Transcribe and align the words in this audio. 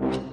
you 0.00 0.31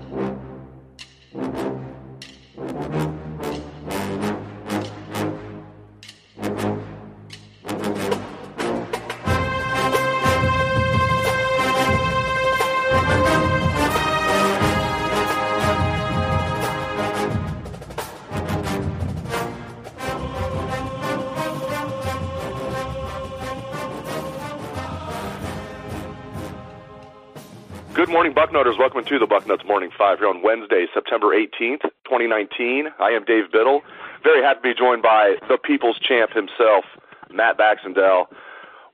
Good 28.00 28.08
morning, 28.08 28.32
Bucknoters. 28.32 28.78
Welcome 28.80 29.04
to 29.04 29.20
the 29.20 29.28
Bucknuts 29.28 29.68
Morning 29.68 29.92
Five 29.92 30.20
here 30.20 30.30
on 30.30 30.42
Wednesday, 30.42 30.88
September 30.94 31.36
18th, 31.36 31.84
2019. 32.08 32.88
I 32.98 33.10
am 33.10 33.26
Dave 33.26 33.52
Biddle. 33.52 33.82
Very 34.24 34.42
happy 34.42 34.72
to 34.72 34.74
be 34.74 34.74
joined 34.74 35.04
by 35.04 35.36
the 35.50 35.58
People's 35.58 36.00
Champ 36.00 36.32
himself, 36.32 36.86
Matt 37.30 37.60
Baxendell. 37.60 38.32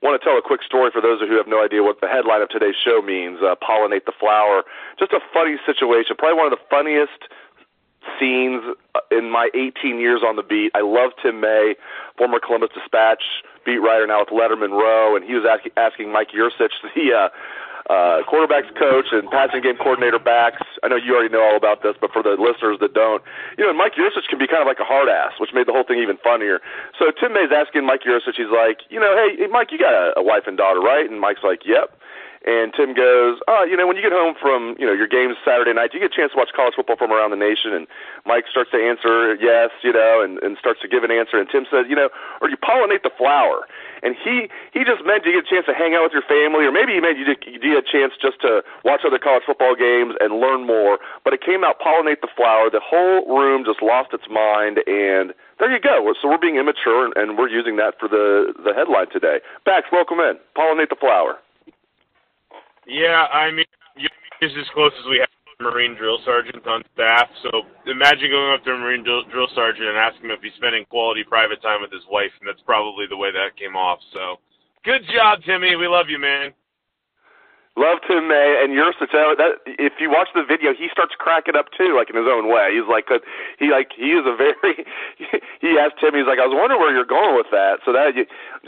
Want 0.02 0.20
to 0.20 0.24
tell 0.26 0.36
a 0.36 0.42
quick 0.42 0.64
story 0.66 0.90
for 0.90 1.00
those 1.00 1.20
who 1.20 1.36
have 1.36 1.46
no 1.46 1.62
idea 1.62 1.84
what 1.84 2.00
the 2.00 2.08
headline 2.08 2.42
of 2.42 2.48
today's 2.48 2.74
show 2.74 3.00
means. 3.00 3.38
Uh, 3.38 3.54
pollinate 3.62 4.06
the 4.10 4.16
flower. 4.18 4.64
Just 4.98 5.12
a 5.12 5.20
funny 5.32 5.54
situation. 5.64 6.16
Probably 6.18 6.36
one 6.42 6.50
of 6.50 6.58
the 6.58 6.66
funniest 6.66 7.30
scenes 8.18 8.74
in 9.12 9.30
my 9.30 9.50
18 9.54 10.00
years 10.00 10.22
on 10.26 10.34
the 10.34 10.42
beat. 10.42 10.72
I 10.74 10.82
love 10.82 11.12
Tim 11.22 11.38
May, 11.38 11.76
former 12.18 12.40
Columbus 12.40 12.70
Dispatch 12.74 13.22
beat 13.64 13.78
writer 13.78 14.06
now 14.06 14.26
with 14.26 14.34
Letterman 14.34 14.74
Row, 14.74 15.14
and 15.14 15.24
he 15.24 15.34
was 15.34 15.46
asking, 15.46 15.72
asking 15.76 16.10
Mike 16.10 16.34
Yurcich, 16.34 16.74
the 16.94 17.14
uh, 17.14 17.28
uh, 17.88 18.26
quarterbacks 18.26 18.70
coach 18.74 19.12
and 19.12 19.30
passing 19.30 19.62
game 19.62 19.76
coordinator 19.76 20.18
Bax. 20.18 20.62
I 20.82 20.88
know 20.88 20.96
you 20.96 21.14
already 21.14 21.32
know 21.32 21.42
all 21.42 21.56
about 21.56 21.82
this, 21.82 21.94
but 22.00 22.10
for 22.10 22.22
the 22.22 22.34
listeners 22.34 22.78
that 22.80 22.94
don't, 22.94 23.22
you 23.58 23.64
know, 23.64 23.72
Mike 23.72 23.94
Yurcich 23.94 24.26
can 24.28 24.38
be 24.38 24.46
kind 24.46 24.62
of 24.62 24.66
like 24.66 24.80
a 24.82 24.88
hard 24.88 25.08
ass, 25.08 25.38
which 25.38 25.50
made 25.54 25.66
the 25.66 25.72
whole 25.72 25.84
thing 25.84 25.98
even 25.98 26.18
funnier. 26.18 26.60
So 26.98 27.14
Tim 27.14 27.32
May's 27.34 27.54
asking 27.54 27.86
Mike 27.86 28.02
Yurcich, 28.02 28.34
he's 28.36 28.50
like, 28.50 28.82
you 28.90 28.98
know, 28.98 29.14
hey, 29.14 29.38
hey 29.38 29.46
Mike, 29.46 29.70
you 29.70 29.78
got 29.78 29.94
a, 29.94 30.18
a 30.18 30.22
wife 30.22 30.44
and 30.46 30.56
daughter, 30.56 30.80
right? 30.80 31.08
And 31.08 31.20
Mike's 31.20 31.46
like, 31.46 31.62
yep. 31.64 31.94
And 32.46 32.70
Tim 32.72 32.94
goes, 32.94 33.42
oh, 33.50 33.66
you 33.66 33.76
know, 33.76 33.90
when 33.90 33.98
you 33.98 34.02
get 34.06 34.14
home 34.14 34.38
from, 34.38 34.78
you 34.78 34.86
know, 34.86 34.94
your 34.94 35.10
games 35.10 35.34
Saturday 35.42 35.74
night, 35.74 35.90
do 35.90 35.98
you 35.98 36.04
get 36.06 36.14
a 36.14 36.16
chance 36.16 36.30
to 36.30 36.38
watch 36.38 36.54
college 36.54 36.78
football 36.78 36.94
from 36.94 37.10
around 37.10 37.34
the 37.34 37.42
nation? 37.42 37.74
And 37.74 37.90
Mike 38.24 38.46
starts 38.46 38.70
to 38.70 38.78
answer 38.78 39.34
yes, 39.42 39.74
you 39.82 39.92
know, 39.92 40.22
and, 40.22 40.38
and 40.46 40.54
starts 40.56 40.78
to 40.82 40.88
give 40.88 41.02
an 41.02 41.10
answer. 41.10 41.42
And 41.42 41.50
Tim 41.50 41.66
says, 41.66 41.90
you 41.90 41.98
know, 41.98 42.08
or 42.40 42.48
you 42.48 42.56
pollinate 42.56 43.02
the 43.02 43.10
flower. 43.10 43.66
And 44.06 44.14
he 44.14 44.46
he 44.70 44.86
just 44.86 45.02
meant 45.02 45.26
you 45.26 45.34
get 45.34 45.42
a 45.42 45.50
chance 45.50 45.66
to 45.66 45.74
hang 45.74 45.98
out 45.98 46.06
with 46.06 46.14
your 46.14 46.22
family, 46.22 46.68
or 46.68 46.70
maybe 46.70 46.94
he 46.94 47.00
meant 47.00 47.18
you, 47.18 47.26
you 47.50 47.58
get 47.58 47.82
a 47.82 47.82
chance 47.82 48.12
just 48.14 48.38
to 48.46 48.62
watch 48.84 49.02
other 49.02 49.18
college 49.18 49.42
football 49.42 49.74
games 49.74 50.14
and 50.20 50.38
learn 50.38 50.66
more. 50.66 51.02
But 51.24 51.32
it 51.34 51.42
came 51.42 51.64
out 51.64 51.80
pollinate 51.82 52.20
the 52.20 52.30
flower. 52.30 52.70
The 52.70 52.84
whole 52.84 53.26
room 53.26 53.64
just 53.64 53.82
lost 53.82 54.12
its 54.12 54.28
mind, 54.30 54.78
and 54.86 55.34
there 55.58 55.72
you 55.72 55.80
go. 55.80 56.06
So 56.20 56.28
we're 56.28 56.38
being 56.38 56.60
immature, 56.60 57.08
and, 57.08 57.16
and 57.16 57.38
we're 57.38 57.48
using 57.48 57.74
that 57.82 57.98
for 57.98 58.06
the 58.06 58.54
the 58.62 58.70
headline 58.76 59.10
today. 59.10 59.40
Bax, 59.64 59.88
welcome 59.90 60.20
in. 60.20 60.38
Pollinate 60.54 60.92
the 60.92 61.00
flower. 61.00 61.40
Yeah, 62.86 63.26
I 63.32 63.50
mean, 63.50 63.66
is 64.40 64.52
as 64.58 64.68
close 64.74 64.92
as 65.00 65.06
we 65.08 65.18
have 65.18 65.28
Marine 65.60 65.96
drill 65.96 66.18
sergeant 66.24 66.66
on 66.66 66.84
staff. 66.92 67.28
So 67.42 67.64
imagine 67.88 68.28
going 68.28 68.52
up 68.52 68.64
to 68.64 68.72
a 68.72 68.78
Marine 68.78 69.02
drill, 69.02 69.24
drill 69.32 69.48
sergeant 69.54 69.88
and 69.88 69.96
asking 69.96 70.28
him 70.28 70.36
if 70.36 70.42
he's 70.42 70.52
spending 70.56 70.84
quality 70.90 71.24
private 71.24 71.62
time 71.62 71.80
with 71.80 71.90
his 71.90 72.04
wife, 72.10 72.32
and 72.40 72.48
that's 72.48 72.60
probably 72.68 73.06
the 73.08 73.16
way 73.16 73.32
that 73.32 73.56
came 73.56 73.76
off. 73.76 73.98
So 74.12 74.36
good 74.84 75.00
job, 75.14 75.40
Timmy. 75.46 75.76
We 75.76 75.88
love 75.88 76.06
you, 76.08 76.20
man. 76.20 76.52
Love 77.76 78.00
Tim 78.08 78.24
May 78.24 78.56
and 78.64 78.72
you're 78.72 78.96
such 78.96 79.12
a 79.12 79.36
that 79.36 79.60
if 79.68 80.00
you 80.00 80.08
watch 80.08 80.32
the 80.32 80.40
video, 80.40 80.72
he 80.72 80.88
starts 80.88 81.12
cracking 81.12 81.60
up 81.60 81.68
too, 81.76 81.92
like 81.92 82.08
in 82.08 82.16
his 82.16 82.24
own 82.24 82.48
way. 82.48 82.72
He's 82.72 82.88
like, 82.88 83.04
he 83.60 83.68
like 83.68 83.92
he 83.92 84.16
is 84.16 84.24
a 84.24 84.32
very. 84.32 84.84
He 85.60 85.80
asked 85.80 85.98
Tim, 85.98 86.14
he's 86.14 86.28
like, 86.28 86.38
I 86.38 86.46
was 86.46 86.54
wondering 86.54 86.78
where 86.78 86.92
you're 86.92 87.08
going 87.08 87.34
with 87.34 87.48
that. 87.50 87.80
So 87.82 87.90
that 87.90 88.12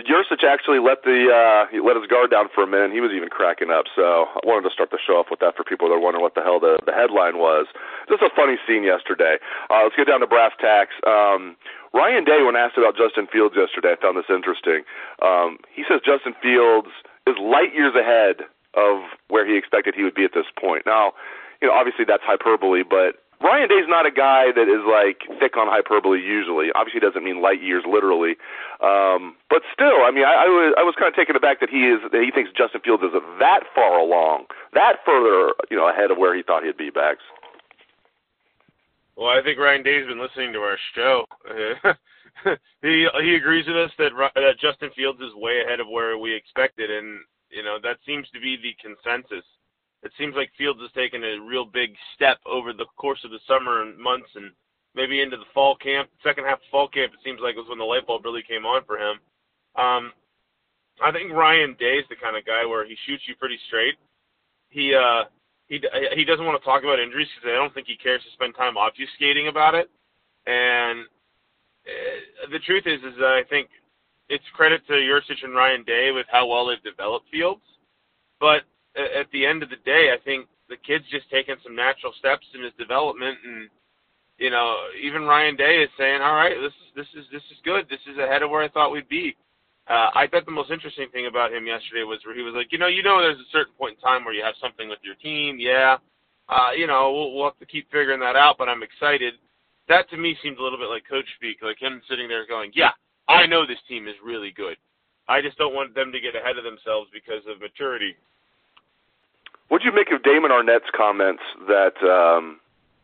Yurcich 0.01 0.43
actually 0.43 0.81
let 0.81 1.05
the 1.05 1.29
uh 1.31 1.69
he 1.71 1.79
let 1.81 1.97
his 1.97 2.09
guard 2.09 2.33
down 2.33 2.49
for 2.53 2.65
a 2.65 2.67
minute. 2.67 2.93
He 2.93 3.01
was 3.01 3.13
even 3.13 3.29
cracking 3.29 3.71
up. 3.71 3.87
So 3.95 4.27
I 4.33 4.41
wanted 4.43 4.67
to 4.69 4.73
start 4.73 4.91
the 4.91 4.99
show 4.99 5.21
off 5.21 5.29
with 5.31 5.41
that 5.41 5.55
for 5.55 5.63
people 5.65 5.89
that 5.89 6.01
are 6.01 6.03
wondering 6.03 6.25
what 6.25 6.35
the 6.35 6.43
hell 6.43 6.59
the 6.59 6.81
the 6.85 6.97
headline 6.97 7.39
was. 7.39 7.69
Just 8.09 8.25
a 8.25 8.33
funny 8.35 8.57
scene 8.67 8.83
yesterday. 8.83 9.37
Uh 9.71 9.85
Let's 9.85 9.97
get 9.97 10.09
down 10.09 10.21
to 10.21 10.29
brass 10.29 10.53
tacks. 10.61 10.97
Um 11.07 11.57
Ryan 11.95 12.25
Day, 12.25 12.45
when 12.45 12.57
asked 12.57 12.77
about 12.77 12.97
Justin 12.97 13.29
Fields 13.33 13.57
yesterday, 13.57 13.97
I 13.97 14.01
found 14.01 14.17
this 14.17 14.29
interesting. 14.29 14.85
Um, 15.25 15.57
he 15.73 15.89
says 15.89 16.05
Justin 16.05 16.37
Fields 16.37 16.93
is 17.25 17.37
light 17.41 17.73
years 17.73 17.97
ahead 17.97 18.45
of 18.79 19.03
where 19.27 19.47
he 19.47 19.59
expected 19.59 19.95
he 19.95 20.05
would 20.05 20.15
be 20.15 20.25
at 20.25 20.33
this 20.33 20.47
point. 20.59 20.87
Now, 20.87 21.13
you 21.61 21.67
know, 21.67 21.75
obviously 21.75 22.05
that's 22.07 22.23
hyperbole, 22.23 22.85
but 22.89 23.19
Ryan 23.41 23.69
Day's 23.69 23.87
not 23.87 24.07
a 24.07 24.11
guy 24.11 24.51
that 24.51 24.67
is 24.67 24.83
like 24.83 25.23
thick 25.39 25.57
on 25.57 25.69
hyperbole 25.71 26.19
usually. 26.19 26.71
Obviously, 26.75 26.99
doesn't 26.99 27.23
mean 27.23 27.41
light 27.41 27.63
years 27.63 27.85
literally, 27.87 28.35
um, 28.83 29.37
but 29.49 29.63
still, 29.73 30.03
I 30.03 30.11
mean, 30.11 30.25
I, 30.25 30.47
I 30.47 30.49
was 30.51 30.75
I 30.79 30.83
was 30.83 30.95
kind 30.99 31.07
of 31.07 31.15
taken 31.15 31.37
aback 31.37 31.61
that 31.61 31.71
he 31.71 31.87
is 31.87 32.03
that 32.11 32.23
he 32.23 32.31
thinks 32.35 32.51
Justin 32.51 32.81
Fields 32.83 33.03
is 33.03 33.15
that 33.39 33.63
far 33.75 33.99
along, 33.99 34.47
that 34.75 34.99
further, 35.07 35.55
you 35.71 35.77
know, 35.77 35.89
ahead 35.89 36.11
of 36.11 36.19
where 36.19 36.35
he 36.35 36.43
thought 36.43 36.65
he'd 36.65 36.77
be. 36.77 36.91
Back. 36.91 37.19
Well, 39.15 39.29
I 39.31 39.43
think 39.43 39.59
Ryan 39.59 39.83
Day's 39.83 40.07
been 40.07 40.21
listening 40.21 40.53
to 40.55 40.61
our 40.61 40.79
show. 40.95 41.27
he 42.83 43.07
he 43.23 43.35
agrees 43.35 43.67
with 43.67 43.77
us 43.77 43.91
that 43.99 44.11
that 44.35 44.59
Justin 44.61 44.91
Fields 44.97 45.21
is 45.21 45.35
way 45.35 45.63
ahead 45.63 45.79
of 45.79 45.87
where 45.87 46.19
we 46.19 46.35
expected, 46.35 46.91
and 46.91 47.21
you 47.51 47.63
know, 47.63 47.79
that 47.83 47.99
seems 48.07 48.29
to 48.31 48.41
be 48.41 48.57
the 48.57 48.77
consensus. 48.81 49.45
It 50.03 50.13
seems 50.19 50.35
like 50.37 50.51
Fields 50.57 50.81
has 50.81 50.93
taken 50.93 51.25
a 51.25 51.41
real 51.41 51.65
big 51.65 51.91
step 52.15 52.39
over 52.47 52.73
the 52.73 52.87
course 52.97 53.19
of 53.25 53.31
the 53.31 53.41
summer 53.49 53.83
and 53.83 53.99
months 53.99 54.31
and 54.35 54.53
maybe 54.95 55.21
into 55.21 55.37
the 55.37 55.51
fall 55.55 55.77
camp, 55.77 56.09
second 56.23 56.45
half 56.45 56.59
of 56.59 56.71
fall 56.71 56.89
camp, 56.89 57.13
it 57.13 57.21
seems 57.25 57.41
like 57.43 57.57
was 57.57 57.69
when 57.69 57.79
the 57.79 57.85
light 57.85 58.07
bulb 58.07 58.25
really 58.25 58.43
came 58.43 58.65
on 58.65 58.85
for 58.85 58.99
him. 58.99 59.19
Um, 59.77 60.13
I 61.03 61.13
think 61.13 61.33
Ryan 61.33 61.77
Day 61.79 62.03
is 62.03 62.07
the 62.11 62.17
kind 62.17 62.37
of 62.37 62.45
guy 62.45 62.67
where 62.67 62.87
he 62.87 62.97
shoots 63.07 63.23
you 63.27 63.37
pretty 63.37 63.59
straight. 63.69 63.95
He 64.69 64.95
uh, 64.95 65.25
he 65.69 65.81
he 66.15 66.25
doesn't 66.25 66.45
want 66.45 66.61
to 66.61 66.65
talk 66.65 66.83
about 66.83 66.99
injuries 66.99 67.29
because 67.35 67.55
I 67.55 67.57
don't 67.57 67.73
think 67.73 67.87
he 67.87 67.97
cares 67.97 68.23
to 68.25 68.33
spend 68.35 68.57
time 68.57 68.75
obfuscating 68.75 69.49
about 69.49 69.75
it. 69.75 69.89
And 70.47 71.07
uh, 71.87 72.51
the 72.51 72.59
truth 72.67 72.85
is, 72.87 72.99
is 73.01 73.15
that 73.19 73.39
I 73.39 73.45
think 73.49 73.69
it's 74.29 74.45
credit 74.55 74.87
to 74.87 74.93
Yurcich 74.93 75.43
and 75.43 75.55
Ryan 75.55 75.85
Day 75.85 76.11
with 76.13 76.27
how 76.31 76.47
well 76.47 76.67
they've 76.67 76.83
developed 76.83 77.27
Fields. 77.31 77.63
But 78.41 78.63
at 78.97 79.31
the 79.33 79.47
end 79.47 79.63
of 79.63 79.71
the 79.71 79.83
day, 79.85 80.11
I 80.13 80.23
think 80.25 80.47
the 80.69 80.77
kid's 80.77 81.09
just 81.11 81.31
taken 81.31 81.57
some 81.63 81.75
natural 81.75 82.13
steps 82.19 82.47
in 82.55 82.63
his 82.63 82.73
development, 82.79 83.39
and 83.45 83.69
you 84.39 84.51
know, 84.51 84.77
even 85.03 85.23
Ryan 85.23 85.57
Day 85.57 85.83
is 85.83 85.91
saying, 85.99 86.23
"All 86.23 86.35
right, 86.35 86.55
this 86.61 86.73
is 86.73 86.89
this 86.95 87.11
is 87.15 87.27
this 87.33 87.43
is 87.51 87.59
good. 87.65 87.89
This 87.89 88.01
is 88.07 88.19
ahead 88.19 88.43
of 88.43 88.51
where 88.51 88.63
I 88.63 88.69
thought 88.69 88.93
we'd 88.93 89.09
be." 89.09 89.37
Uh, 89.89 90.11
I 90.15 90.27
thought 90.27 90.45
the 90.45 90.53
most 90.53 90.71
interesting 90.71 91.09
thing 91.11 91.27
about 91.27 91.53
him 91.53 91.67
yesterday 91.67 92.05
was 92.05 92.21
where 92.25 92.37
he 92.37 92.43
was 92.43 92.55
like, 92.55 92.71
"You 92.71 92.79
know, 92.79 92.87
you 92.87 93.03
know, 93.03 93.21
there's 93.21 93.41
a 93.41 93.51
certain 93.53 93.73
point 93.75 93.97
in 93.97 94.01
time 94.01 94.25
where 94.25 94.35
you 94.35 94.45
have 94.45 94.55
something 94.61 94.89
with 94.89 95.01
your 95.03 95.17
team, 95.17 95.59
yeah." 95.59 95.97
Uh, 96.49 96.73
you 96.77 96.87
know, 96.87 97.13
we'll, 97.13 97.33
we'll 97.35 97.45
have 97.45 97.59
to 97.59 97.67
keep 97.67 97.91
figuring 97.91 98.21
that 98.21 98.37
out, 98.37 98.57
but 98.59 98.69
I'm 98.69 98.83
excited. 98.83 99.35
That 99.89 100.09
to 100.11 100.17
me 100.17 100.37
seemed 100.43 100.59
a 100.59 100.63
little 100.63 100.79
bit 100.79 100.89
like 100.89 101.09
coach 101.09 101.27
speak, 101.37 101.59
like 101.63 101.81
him 101.81 102.01
sitting 102.09 102.29
there 102.29 102.47
going, 102.47 102.71
"Yeah, 102.75 102.93
I 103.29 103.47
know 103.47 103.67
this 103.67 103.79
team 103.89 104.09
is 104.09 104.15
really 104.25 104.51
good. 104.51 104.77
I 105.29 105.43
just 105.43 105.59
don't 105.59 105.75
want 105.75 105.95
them 105.95 106.11
to 106.13 106.21
get 106.21 106.35
ahead 106.35 106.57
of 106.57 106.65
themselves 106.65 107.11
because 107.13 107.45
of 107.47 107.61
maturity. 107.61 108.17
What'd 109.69 109.85
you 109.85 109.93
make 109.93 110.11
of 110.11 110.23
Damon 110.23 110.51
Arnette's 110.51 110.89
comments 110.97 111.43
that 111.69 112.01
um, 112.01 112.59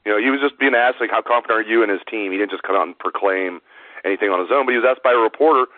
you 0.07 0.13
know 0.13 0.19
he 0.19 0.31
was 0.31 0.41
just 0.41 0.59
being 0.59 0.75
asked 0.75 0.97
like 1.01 1.11
how 1.11 1.21
confident 1.21 1.61
are 1.61 1.69
you 1.69 1.83
in 1.83 1.91
his 1.91 2.01
team? 2.11 2.33
He 2.33 2.39
didn't 2.39 2.51
just 2.53 2.63
come 2.63 2.75
out 2.75 2.87
and 2.87 2.99
proclaim 2.99 3.61
anything 4.05 4.31
on 4.31 4.41
his 4.41 4.49
own, 4.51 4.65
but 4.65 4.73
he 4.73 4.79
was 4.79 4.89
asked 4.89 5.05
by 5.05 5.13
a 5.13 5.21
reporter, 5.21 5.69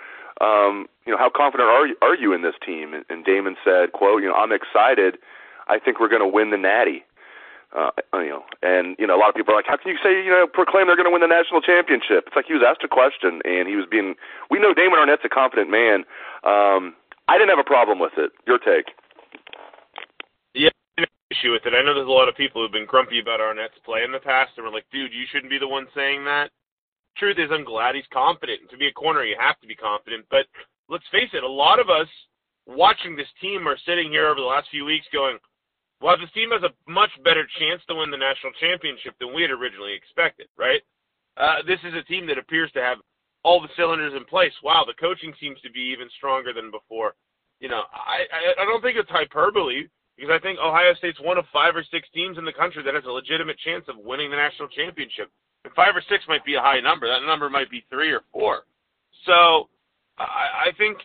um, 0.40 0.86
you 1.06 1.12
know, 1.12 1.18
how 1.18 1.30
confident 1.30 1.68
are 1.68 1.86
you, 1.86 1.96
are 2.02 2.14
you 2.14 2.32
in 2.32 2.42
this 2.42 2.54
team? 2.64 2.94
And, 2.94 3.04
and 3.10 3.24
Damon 3.24 3.56
said, 3.64 3.92
"quote 3.92 4.22
You 4.22 4.28
know, 4.28 4.34
I'm 4.34 4.52
excited. 4.52 5.18
I 5.66 5.80
think 5.80 5.98
we're 5.98 6.08
going 6.08 6.22
to 6.22 6.28
win 6.28 6.50
the 6.50 6.58
Natty." 6.58 7.02
Uh, 7.74 7.90
you 8.14 8.30
know, 8.30 8.44
and 8.62 8.96
you 8.98 9.06
know, 9.06 9.16
a 9.16 9.20
lot 9.20 9.28
of 9.28 9.34
people 9.34 9.52
are 9.52 9.58
like, 9.58 9.66
"How 9.66 9.76
can 9.76 9.90
you 9.90 9.98
say 10.02 10.22
you 10.22 10.30
know 10.30 10.46
proclaim 10.46 10.86
they're 10.86 10.96
going 10.96 11.10
to 11.10 11.12
win 11.12 11.20
the 11.20 11.30
national 11.30 11.60
championship?" 11.60 12.30
It's 12.30 12.36
like 12.36 12.46
he 12.46 12.54
was 12.54 12.62
asked 12.62 12.84
a 12.84 12.88
question 12.88 13.42
and 13.44 13.68
he 13.68 13.74
was 13.74 13.86
being. 13.90 14.14
We 14.50 14.58
know 14.58 14.72
Damon 14.72 15.02
Arnette's 15.02 15.26
a 15.26 15.28
confident 15.28 15.68
man. 15.68 16.06
Um, 16.46 16.94
I 17.26 17.36
didn't 17.36 17.50
have 17.50 17.62
a 17.62 17.66
problem 17.66 17.98
with 17.98 18.14
it. 18.16 18.30
Your 18.46 18.58
take? 18.62 18.94
Yeah, 20.54 20.70
issue 21.30 21.50
with 21.50 21.66
it. 21.66 21.74
I 21.74 21.82
know 21.82 21.92
there's 21.92 22.06
a 22.06 22.10
lot 22.10 22.30
of 22.30 22.38
people 22.38 22.62
who've 22.62 22.72
been 22.72 22.86
grumpy 22.86 23.18
about 23.18 23.42
Arnette's 23.42 23.82
play 23.84 24.06
in 24.06 24.12
the 24.14 24.22
past, 24.22 24.54
and 24.56 24.64
were 24.64 24.72
like, 24.72 24.86
"Dude, 24.92 25.12
you 25.12 25.26
shouldn't 25.26 25.50
be 25.50 25.58
the 25.58 25.68
one 25.68 25.88
saying 25.94 26.24
that." 26.24 26.50
Truth 27.18 27.38
is, 27.38 27.50
I'm 27.50 27.64
glad 27.64 27.94
he's 27.94 28.08
confident. 28.12 28.60
And 28.60 28.70
to 28.70 28.76
be 28.76 28.88
a 28.88 28.92
corner, 28.92 29.24
you 29.24 29.36
have 29.40 29.58
to 29.60 29.66
be 29.66 29.74
confident. 29.74 30.26
But 30.30 30.46
let's 30.88 31.06
face 31.10 31.30
it, 31.32 31.42
a 31.42 31.48
lot 31.48 31.80
of 31.80 31.88
us 31.90 32.08
watching 32.66 33.16
this 33.16 33.30
team 33.40 33.66
are 33.66 33.78
sitting 33.86 34.10
here 34.10 34.28
over 34.28 34.40
the 34.40 34.46
last 34.46 34.68
few 34.70 34.84
weeks 34.84 35.06
going 35.12 35.38
well, 36.00 36.16
this 36.18 36.30
team 36.32 36.50
has 36.52 36.62
a 36.62 36.74
much 36.90 37.10
better 37.24 37.46
chance 37.58 37.80
to 37.88 37.94
win 37.96 38.10
the 38.10 38.20
national 38.20 38.52
championship 38.60 39.14
than 39.18 39.34
we 39.34 39.42
had 39.42 39.50
originally 39.50 39.94
expected, 39.94 40.46
right? 40.56 40.82
Uh, 41.36 41.64
this 41.66 41.80
is 41.84 41.94
a 41.94 42.04
team 42.04 42.26
that 42.26 42.38
appears 42.38 42.70
to 42.72 42.82
have 42.82 42.98
all 43.42 43.60
the 43.60 43.72
cylinders 43.76 44.12
in 44.16 44.24
place. 44.24 44.52
Wow, 44.62 44.84
the 44.86 44.98
coaching 45.00 45.32
seems 45.40 45.60
to 45.62 45.70
be 45.70 45.92
even 45.94 46.08
stronger 46.16 46.52
than 46.52 46.70
before. 46.70 47.14
You 47.60 47.68
know, 47.68 47.84
I, 47.92 48.28
I, 48.28 48.62
I 48.62 48.64
don't 48.64 48.82
think 48.82 48.98
it's 48.98 49.08
hyperbole 49.08 49.88
because 50.16 50.32
I 50.32 50.40
think 50.40 50.58
Ohio 50.58 50.92
State's 50.94 51.20
one 51.20 51.38
of 51.38 51.44
five 51.52 51.76
or 51.76 51.84
six 51.90 52.08
teams 52.12 52.36
in 52.36 52.44
the 52.44 52.52
country 52.52 52.82
that 52.82 52.94
has 52.94 53.04
a 53.04 53.12
legitimate 53.12 53.56
chance 53.64 53.84
of 53.88 53.96
winning 53.96 54.30
the 54.30 54.36
national 54.36 54.68
championship. 54.68 55.30
And 55.64 55.72
five 55.74 55.96
or 55.96 56.02
six 56.08 56.24
might 56.28 56.44
be 56.44 56.54
a 56.54 56.60
high 56.60 56.80
number. 56.80 57.08
That 57.08 57.26
number 57.26 57.48
might 57.48 57.70
be 57.70 57.84
three 57.88 58.12
or 58.12 58.22
four. 58.32 58.64
So 59.24 59.68
I, 60.18 60.68
I 60.68 60.76
think 60.76 60.98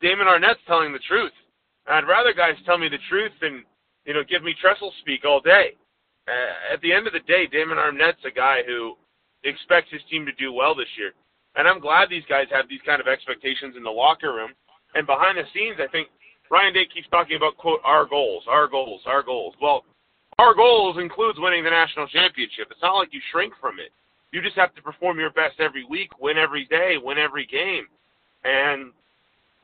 Damon 0.00 0.26
Arnette's 0.26 0.62
telling 0.66 0.92
the 0.92 1.02
truth. 1.06 1.32
And 1.86 1.96
I'd 1.96 2.08
rather 2.08 2.32
guys 2.32 2.54
tell 2.64 2.78
me 2.78 2.88
the 2.88 3.02
truth 3.08 3.32
than 3.40 3.64
you 4.06 4.14
know 4.14 4.22
give 4.24 4.42
me 4.42 4.54
trestle 4.58 4.92
speak 5.00 5.24
all 5.24 5.40
day. 5.40 5.76
Uh, 6.26 6.74
at 6.74 6.80
the 6.80 6.92
end 6.92 7.06
of 7.06 7.12
the 7.12 7.20
day, 7.20 7.46
Damon 7.46 7.78
Arnette's 7.78 8.24
a 8.26 8.34
guy 8.34 8.62
who 8.66 8.94
expects 9.44 9.90
his 9.90 10.02
team 10.10 10.26
to 10.26 10.32
do 10.32 10.52
well 10.52 10.74
this 10.74 10.90
year, 10.96 11.12
and 11.54 11.68
I'm 11.68 11.80
glad 11.80 12.08
these 12.08 12.26
guys 12.28 12.46
have 12.50 12.68
these 12.68 12.82
kind 12.86 13.00
of 13.00 13.06
expectations 13.06 13.74
in 13.76 13.82
the 13.82 13.90
locker 13.90 14.32
room. 14.32 14.50
And 14.94 15.06
behind 15.06 15.36
the 15.36 15.44
scenes, 15.52 15.76
I 15.78 15.90
think 15.92 16.08
Ryan 16.50 16.72
Day 16.72 16.86
keeps 16.92 17.08
talking 17.10 17.36
about 17.36 17.56
quote 17.58 17.80
our 17.84 18.06
goals, 18.06 18.44
our 18.48 18.66
goals, 18.66 19.02
our 19.06 19.22
goals. 19.22 19.54
Well, 19.60 19.84
our 20.38 20.54
goals 20.54 20.96
includes 20.98 21.38
winning 21.40 21.64
the 21.64 21.70
national 21.70 22.06
championship. 22.08 22.68
It's 22.70 22.82
not 22.82 22.96
like 22.96 23.12
you 23.12 23.20
shrink 23.32 23.54
from 23.60 23.78
it. 23.78 23.90
You 24.32 24.42
just 24.42 24.56
have 24.56 24.74
to 24.74 24.82
perform 24.82 25.18
your 25.18 25.30
best 25.30 25.60
every 25.60 25.84
week, 25.88 26.10
win 26.20 26.36
every 26.36 26.66
day, 26.66 26.96
win 27.02 27.18
every 27.18 27.46
game. 27.46 27.86
And 28.44 28.92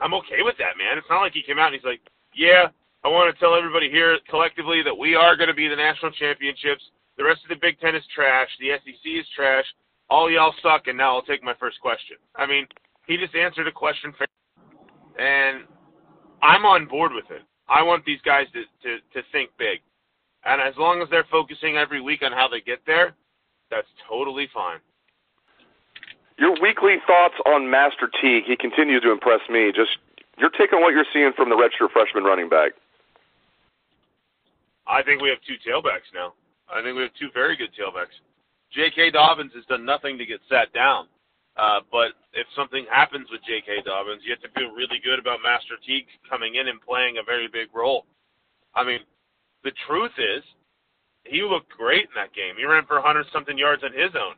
I'm 0.00 0.14
okay 0.14 0.40
with 0.40 0.56
that, 0.58 0.78
man. 0.78 0.98
It's 0.98 1.06
not 1.10 1.20
like 1.20 1.32
he 1.32 1.42
came 1.42 1.58
out 1.58 1.72
and 1.72 1.76
he's 1.76 1.84
like, 1.84 2.00
"Yeah, 2.34 2.68
I 3.04 3.08
want 3.08 3.34
to 3.34 3.40
tell 3.40 3.54
everybody 3.54 3.90
here 3.90 4.19
collectively 4.28 4.82
that 4.82 4.96
we 4.96 5.14
are 5.14 5.37
going 5.37 5.49
to 5.49 5.54
be 5.54 5.69
the 5.69 5.76
national 5.76 6.12
championships. 6.12 6.82
The 7.19 7.25
rest 7.25 7.43
of 7.43 7.50
the 7.50 7.60
Big 7.60 7.78
Ten 7.81 7.94
is 7.94 8.02
trash. 8.14 8.49
The 8.60 8.78
SEC 8.78 9.04
is 9.04 9.26
trash. 9.34 9.64
All 10.08 10.31
y'all 10.31 10.54
suck." 10.62 10.87
And 10.87 10.96
now 10.96 11.16
I'll 11.16 11.22
take 11.22 11.43
my 11.43 11.54
first 11.58 11.81
question. 11.81 12.16
I 12.37 12.46
mean, 12.46 12.66
he 13.06 13.16
just 13.16 13.34
answered 13.34 13.66
a 13.66 13.72
question 13.72 14.14
and 15.19 15.64
I'm 16.43 16.64
on 16.64 16.87
board 16.87 17.12
with 17.12 17.31
it. 17.31 17.43
I 17.69 17.82
want 17.82 18.04
these 18.04 18.20
guys 18.25 18.46
to, 18.52 18.62
to, 18.82 18.99
to 19.14 19.26
think 19.31 19.50
big. 19.58 19.81
And 20.44 20.60
as 20.60 20.75
long 20.76 21.00
as 21.00 21.08
they're 21.10 21.26
focusing 21.31 21.76
every 21.76 22.00
week 22.00 22.22
on 22.22 22.32
how 22.32 22.48
they 22.48 22.60
get 22.60 22.81
there, 22.87 23.14
that's 23.70 23.87
totally 24.08 24.48
fine. 24.52 24.78
Your 26.38 26.55
weekly 26.60 26.96
thoughts 27.06 27.34
on 27.46 27.70
Master 27.70 28.10
Teague. 28.20 28.44
He 28.46 28.56
continues 28.56 29.02
to 29.02 29.12
impress 29.12 29.40
me. 29.48 29.70
Just 29.75 29.98
your 30.38 30.50
take 30.50 30.72
on 30.72 30.81
what 30.81 30.93
you're 30.93 31.06
seeing 31.12 31.32
from 31.37 31.48
the 31.48 31.55
redshirt 31.55 31.93
freshman 31.93 32.25
running 32.25 32.48
back. 32.48 32.72
I 34.87 35.02
think 35.02 35.23
we 35.23 35.29
have 35.31 35.38
two 35.46 35.58
tailbacks 35.62 36.11
now. 36.14 36.34
I 36.73 36.82
think 36.82 36.96
we 36.96 37.02
have 37.02 37.14
two 37.19 37.31
very 37.34 37.56
good 37.56 37.70
tailbacks. 37.79 38.14
J.K. 38.73 39.11
Dobbins 39.11 39.52
has 39.55 39.64
done 39.67 39.84
nothing 39.84 40.17
to 40.19 40.26
get 40.26 40.40
sat 40.49 40.73
down. 40.73 41.06
Uh, 41.56 41.81
but 41.93 42.17
if 42.32 42.46
something 42.56 42.87
happens 42.90 43.29
with 43.31 43.44
J.K. 43.44 43.84
Dobbins, 43.84 44.23
you 44.25 44.32
have 44.32 44.40
to 44.40 44.52
feel 44.58 44.73
really 44.73 44.96
good 45.05 45.19
about 45.19 45.44
Master 45.44 45.76
Teague 45.84 46.08
coming 46.29 46.56
in 46.56 46.69
and 46.69 46.81
playing 46.81 47.20
a 47.20 47.29
very 47.29 47.46
big 47.46 47.69
role. 47.75 48.06
I 48.75 48.84
mean, 48.84 49.00
the 49.62 49.73
truth 49.87 50.17
is, 50.17 50.43
he 51.25 51.43
looked 51.43 51.69
great 51.69 52.08
in 52.08 52.17
that 52.17 52.32
game. 52.32 52.56
He 52.56 52.64
ran 52.64 52.87
for 52.88 52.96
100 52.96 53.26
something 53.32 53.56
yards 53.56 53.84
on 53.84 53.93
his 53.93 54.11
own. 54.17 54.34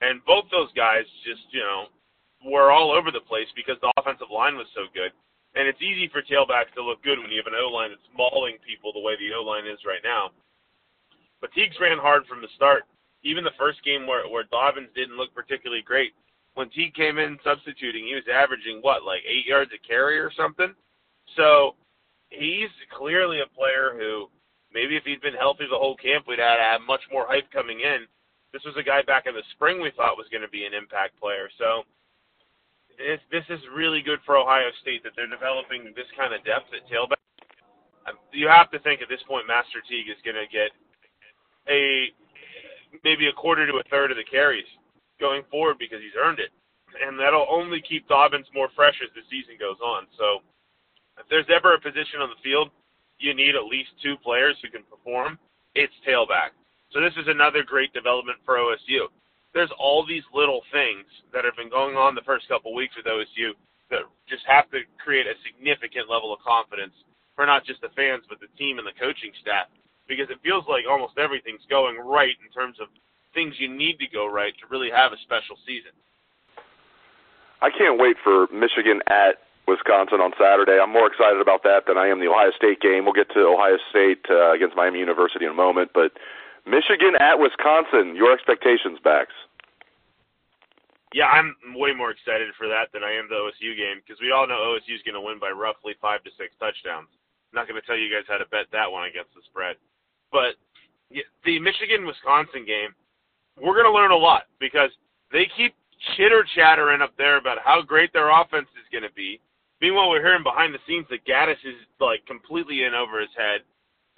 And 0.00 0.24
both 0.24 0.48
those 0.50 0.72
guys 0.72 1.04
just, 1.22 1.44
you 1.52 1.60
know, 1.60 1.92
were 2.44 2.72
all 2.72 2.90
over 2.90 3.12
the 3.12 3.22
place 3.28 3.48
because 3.54 3.76
the 3.80 3.92
offensive 3.96 4.32
line 4.32 4.56
was 4.56 4.66
so 4.74 4.88
good. 4.92 5.12
And 5.54 5.68
it's 5.68 5.80
easy 5.82 6.10
for 6.10 6.22
tailbacks 6.22 6.74
to 6.74 6.82
look 6.82 7.02
good 7.02 7.18
when 7.18 7.30
you 7.30 7.38
have 7.38 7.52
an 7.52 7.58
O 7.58 7.70
line 7.70 7.90
that's 7.90 8.10
mauling 8.16 8.58
people 8.66 8.92
the 8.92 9.00
way 9.00 9.14
the 9.14 9.34
O 9.34 9.42
line 9.42 9.66
is 9.66 9.78
right 9.86 10.02
now. 10.02 10.30
But 11.40 11.52
Teagues 11.52 11.78
ran 11.80 11.98
hard 11.98 12.26
from 12.26 12.40
the 12.40 12.50
start. 12.56 12.84
Even 13.22 13.44
the 13.44 13.56
first 13.58 13.82
game 13.84 14.06
where, 14.06 14.28
where 14.28 14.44
Dobbins 14.50 14.90
didn't 14.94 15.16
look 15.16 15.34
particularly 15.34 15.82
great, 15.82 16.12
when 16.54 16.70
Teague 16.70 16.94
came 16.94 17.18
in 17.18 17.38
substituting, 17.42 18.06
he 18.06 18.14
was 18.14 18.28
averaging 18.32 18.78
what, 18.82 19.04
like 19.04 19.22
eight 19.26 19.46
yards 19.46 19.70
a 19.74 19.86
carry 19.86 20.18
or 20.18 20.30
something. 20.36 20.74
So 21.36 21.74
he's 22.30 22.70
clearly 22.96 23.40
a 23.40 23.54
player 23.56 23.94
who 23.96 24.28
maybe 24.72 24.96
if 24.96 25.04
he'd 25.04 25.22
been 25.22 25.34
healthy 25.34 25.64
the 25.70 25.78
whole 25.78 25.96
camp, 25.96 26.26
we'd 26.26 26.38
have, 26.38 26.58
have 26.58 26.80
much 26.82 27.02
more 27.12 27.26
hype 27.26 27.50
coming 27.50 27.80
in. 27.80 28.06
This 28.52 28.62
was 28.64 28.74
a 28.78 28.82
guy 28.82 29.02
back 29.02 29.26
in 29.26 29.34
the 29.34 29.42
spring 29.52 29.80
we 29.80 29.90
thought 29.96 30.16
was 30.16 30.30
going 30.30 30.42
to 30.42 30.48
be 30.48 30.64
an 30.64 30.74
impact 30.74 31.18
player. 31.18 31.48
So 31.58 31.82
this 32.98 33.20
this 33.30 33.44
is 33.48 33.60
really 33.74 34.02
good 34.02 34.18
for 34.24 34.36
Ohio 34.36 34.70
State 34.82 35.02
that 35.04 35.12
they're 35.16 35.30
developing 35.30 35.92
this 35.96 36.08
kind 36.16 36.34
of 36.34 36.44
depth 36.44 36.70
at 36.72 36.86
tailback. 36.90 37.20
Um, 38.06 38.18
you 38.32 38.48
have 38.48 38.70
to 38.72 38.78
think 38.80 39.02
at 39.02 39.08
this 39.08 39.22
point 39.26 39.46
Master 39.46 39.80
Teague 39.88 40.08
is 40.08 40.20
going 40.24 40.36
to 40.36 40.48
get 40.50 40.70
a 41.68 42.12
maybe 43.02 43.26
a 43.28 43.32
quarter 43.32 43.66
to 43.66 43.80
a 43.80 43.86
third 43.90 44.10
of 44.10 44.16
the 44.16 44.24
carries 44.24 44.68
going 45.18 45.42
forward 45.50 45.78
because 45.78 46.00
he's 46.00 46.16
earned 46.18 46.38
it. 46.38 46.50
And 46.94 47.18
that'll 47.18 47.46
only 47.50 47.82
keep 47.82 48.06
Dobbins 48.06 48.46
more 48.54 48.68
fresh 48.76 48.94
as 49.02 49.10
the 49.14 49.26
season 49.26 49.58
goes 49.58 49.80
on. 49.82 50.06
So 50.14 50.46
if 51.18 51.26
there's 51.28 51.50
ever 51.50 51.74
a 51.74 51.80
position 51.80 52.22
on 52.22 52.30
the 52.30 52.38
field 52.42 52.70
you 53.18 53.34
need 53.34 53.54
at 53.54 53.64
least 53.64 53.90
two 54.02 54.16
players 54.22 54.56
who 54.62 54.70
can 54.70 54.82
perform, 54.90 55.38
it's 55.74 55.94
tailback. 56.06 56.54
So 56.92 57.00
this 57.00 57.14
is 57.16 57.26
another 57.26 57.62
great 57.62 57.92
development 57.92 58.38
for 58.44 58.56
OSU. 58.56 59.10
There's 59.54 59.70
all 59.78 60.04
these 60.04 60.26
little 60.34 60.62
things 60.72 61.06
that 61.32 61.44
have 61.46 61.56
been 61.56 61.70
going 61.70 61.96
on 61.96 62.14
the 62.14 62.26
first 62.26 62.48
couple 62.48 62.74
weeks 62.74 62.94
with 62.98 63.06
OSU 63.06 63.54
that 63.90 64.02
just 64.28 64.42
have 64.50 64.68
to 64.74 64.82
create 64.98 65.26
a 65.26 65.38
significant 65.46 66.10
level 66.10 66.34
of 66.34 66.42
confidence 66.42 66.94
for 67.36 67.46
not 67.46 67.64
just 67.64 67.80
the 67.80 67.94
fans 67.94 68.24
but 68.28 68.40
the 68.40 68.50
team 68.58 68.78
and 68.78 68.86
the 68.86 68.96
coaching 68.98 69.30
staff 69.40 69.70
because 70.08 70.28
it 70.28 70.42
feels 70.42 70.64
like 70.68 70.84
almost 70.88 71.16
everything's 71.16 71.64
going 71.70 71.96
right 71.96 72.36
in 72.44 72.50
terms 72.52 72.76
of 72.80 72.88
things 73.32 73.54
you 73.58 73.68
need 73.68 73.98
to 73.98 74.06
go 74.10 74.26
right 74.26 74.52
to 74.60 74.66
really 74.70 74.90
have 74.90 75.12
a 75.12 75.18
special 75.24 75.56
season. 75.66 75.94
I 77.62 77.70
can't 77.70 77.98
wait 77.98 78.16
for 78.22 78.46
Michigan 78.52 79.00
at 79.08 79.40
Wisconsin 79.66 80.20
on 80.20 80.32
Saturday. 80.38 80.76
I'm 80.76 80.92
more 80.92 81.08
excited 81.08 81.40
about 81.40 81.62
that 81.64 81.88
than 81.88 81.96
I 81.96 82.08
am 82.08 82.20
the 82.20 82.28
Ohio 82.28 82.52
State 82.52 82.80
game. 82.80 83.04
We'll 83.04 83.16
get 83.16 83.32
to 83.32 83.40
Ohio 83.40 83.78
State 83.90 84.26
uh, 84.28 84.52
against 84.52 84.76
Miami 84.76 84.98
University 85.00 85.46
in 85.46 85.50
a 85.50 85.56
moment, 85.56 85.90
but 85.94 86.12
Michigan 86.66 87.16
at 87.18 87.40
Wisconsin, 87.40 88.16
your 88.16 88.32
expectations, 88.32 88.98
Bax? 89.02 89.32
Yeah, 91.14 91.30
I'm 91.30 91.54
way 91.78 91.94
more 91.94 92.10
excited 92.10 92.50
for 92.58 92.66
that 92.66 92.90
than 92.90 93.06
I 93.06 93.14
am 93.14 93.30
the 93.30 93.38
OSU 93.38 93.78
game 93.78 94.02
because 94.02 94.18
we 94.18 94.34
all 94.34 94.50
know 94.50 94.74
OSU 94.74 94.98
is 94.98 95.06
going 95.06 95.14
to 95.14 95.22
win 95.22 95.38
by 95.38 95.54
roughly 95.54 95.94
five 96.02 96.26
to 96.26 96.30
six 96.34 96.50
touchdowns. 96.58 97.06
I'm 97.06 97.62
not 97.62 97.70
going 97.70 97.78
to 97.78 97.86
tell 97.86 97.94
you 97.94 98.10
guys 98.10 98.26
how 98.26 98.42
to 98.42 98.50
bet 98.50 98.66
that 98.74 98.90
one 98.90 99.06
against 99.06 99.30
the 99.30 99.46
spread, 99.46 99.78
but 100.34 100.58
the 101.46 101.62
Michigan 101.62 102.02
Wisconsin 102.02 102.66
game, 102.66 102.90
we're 103.54 103.78
going 103.78 103.86
to 103.86 103.94
learn 103.94 104.10
a 104.10 104.18
lot 104.18 104.50
because 104.58 104.90
they 105.30 105.46
keep 105.54 105.78
chitter 106.18 106.42
chattering 106.58 106.98
up 106.98 107.14
there 107.14 107.38
about 107.38 107.62
how 107.62 107.78
great 107.78 108.10
their 108.10 108.34
offense 108.34 108.66
is 108.74 108.90
going 108.90 109.06
to 109.06 109.14
be. 109.14 109.38
Meanwhile, 109.78 110.10
we're 110.10 110.24
hearing 110.24 110.42
behind 110.42 110.74
the 110.74 110.82
scenes 110.82 111.06
that 111.14 111.22
Gattis 111.22 111.62
is 111.62 111.78
like 112.02 112.26
completely 112.26 112.82
in 112.82 112.94
over 112.94 113.22
his 113.22 113.30
head. 113.38 113.62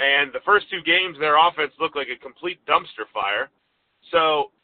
And 0.00 0.32
the 0.32 0.44
first 0.48 0.72
two 0.72 0.80
games, 0.80 1.20
their 1.20 1.36
offense 1.36 1.76
looked 1.76 1.96
like 1.96 2.08
a 2.08 2.16
complete 2.24 2.64
dumpster 2.64 3.04
fire. 3.12 3.52
So 4.12 4.55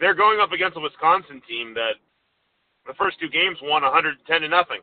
they're 0.00 0.14
going 0.14 0.40
up 0.40 0.52
against 0.52 0.76
a 0.76 0.80
Wisconsin 0.80 1.40
team 1.46 1.74
that 1.74 2.00
the 2.86 2.94
first 2.94 3.20
two 3.20 3.28
games 3.28 3.58
won 3.62 3.82
110 3.82 4.40
to 4.40 4.48
nothing. 4.48 4.80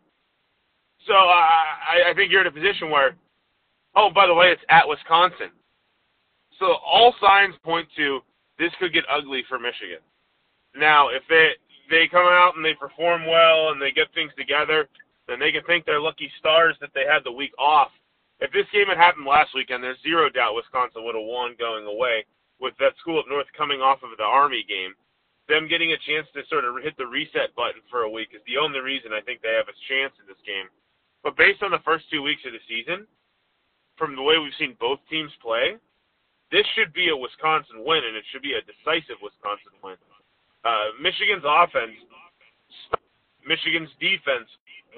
So 1.05 1.13
I, 1.13 2.12
I 2.12 2.13
think 2.15 2.31
you're 2.31 2.41
in 2.41 2.47
a 2.47 2.51
position 2.51 2.89
where, 2.89 3.17
oh, 3.95 4.09
by 4.13 4.27
the 4.27 4.33
way, 4.33 4.47
it's 4.47 4.62
at 4.69 4.88
Wisconsin. 4.88 5.51
So 6.59 6.77
all 6.86 7.13
signs 7.21 7.55
point 7.63 7.88
to 7.97 8.21
this 8.57 8.71
could 8.79 8.93
get 8.93 9.03
ugly 9.09 9.43
for 9.50 9.59
Michigan. 9.59 10.01
Now, 10.75 11.09
if 11.09 11.24
they 11.29 11.53
they 11.89 12.07
come 12.12 12.27
out 12.27 12.53
and 12.55 12.65
they 12.65 12.74
perform 12.74 13.25
well 13.25 13.69
and 13.69 13.81
they 13.81 13.91
get 13.91 14.12
things 14.13 14.31
together, 14.38 14.89
then 15.27 15.39
they 15.39 15.51
can 15.51 15.63
thank 15.65 15.86
their 15.86 16.01
lucky 16.01 16.29
stars 16.38 16.75
that 16.81 16.89
they 16.93 17.05
had 17.07 17.24
the 17.24 17.31
week 17.31 17.53
off. 17.57 17.91
If 18.39 18.51
this 18.51 18.67
game 18.74 18.88
had 18.88 18.97
happened 18.97 19.25
last 19.25 19.55
weekend, 19.55 19.83
there's 19.83 20.01
zero 20.03 20.29
doubt 20.29 20.55
Wisconsin 20.55 21.05
would 21.05 21.15
have 21.15 21.25
won 21.25 21.55
going 21.57 21.86
away 21.86 22.25
with 22.59 22.74
that 22.79 22.97
school 23.00 23.19
up 23.19 23.25
north 23.29 23.47
coming 23.57 23.81
off 23.81 24.03
of 24.03 24.17
the 24.17 24.24
Army 24.24 24.65
game. 24.67 24.93
Them 25.48 25.72
getting 25.72 25.96
a 25.96 26.04
chance 26.04 26.27
to 26.36 26.44
sort 26.51 26.68
of 26.68 26.75
hit 26.84 27.00
the 27.00 27.08
reset 27.08 27.56
button 27.56 27.80
for 27.88 28.04
a 28.04 28.12
week 28.12 28.36
is 28.36 28.44
the 28.44 28.60
only 28.60 28.84
reason 28.84 29.16
I 29.16 29.24
think 29.24 29.39
they 29.39 29.56
have 29.56 29.72
a 29.72 29.82
chance 29.88 30.12
in 30.20 30.27
this 30.27 30.39
game. 30.44 30.68
But 31.24 31.39
based 31.39 31.63
on 31.63 31.72
the 31.72 31.84
first 31.88 32.06
two 32.12 32.22
weeks 32.22 32.44
of 32.44 32.51
the 32.51 32.63
season, 32.68 33.08
from 33.96 34.16
the 34.16 34.22
way 34.22 34.38
we've 34.38 34.56
seen 34.60 34.75
both 34.80 35.00
teams 35.10 35.32
play, 35.42 35.80
this 36.51 36.68
should 36.75 36.92
be 36.92 37.10
a 37.10 37.18
Wisconsin 37.18 37.84
win, 37.84 38.04
and 38.04 38.16
it 38.16 38.24
should 38.32 38.44
be 38.44 38.56
a 38.56 38.63
decisive 38.63 39.20
Wisconsin 39.24 39.75
win. 39.84 40.00
Uh, 40.63 40.96
Michigan's 41.00 41.44
offense, 41.44 41.96
Michigan's 43.44 43.92
defense 44.00 44.48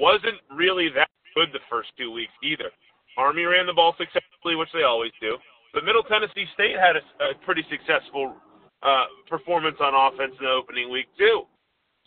wasn't 0.02 0.38
really 0.54 0.90
that 0.94 1.10
good 1.34 1.50
the 1.54 1.64
first 1.70 1.90
two 1.98 2.10
weeks 2.10 2.34
either. 2.42 2.70
Army 3.18 3.46
ran 3.46 3.66
the 3.66 3.74
ball 3.74 3.94
successfully, 3.98 4.58
which 4.58 4.70
they 4.74 4.84
always 4.84 5.14
do, 5.22 5.38
but 5.74 5.86
Middle 5.86 6.04
Tennessee 6.04 6.46
State 6.54 6.78
had 6.78 6.98
a, 6.98 7.04
a 7.22 7.38
pretty 7.46 7.66
successful 7.70 8.38
uh, 8.84 9.06
performance 9.30 9.78
on 9.80 9.94
offense 9.94 10.34
in 10.40 10.46
the 10.46 10.52
opening 10.52 10.90
week 10.90 11.08
too. 11.18 11.44